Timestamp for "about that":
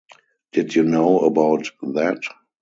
1.19-2.23